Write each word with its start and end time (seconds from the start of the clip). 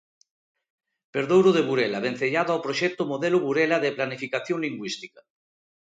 Perdouro 1.15 1.49
de 1.57 1.63
Burela, 1.67 2.03
vencellada 2.07 2.51
ao 2.53 2.63
proxecto 2.65 3.01
Modelo 3.11 3.37
Burela 3.45 3.77
de 3.83 3.95
Planificación 3.97 4.57
Lingüística. 4.65 5.21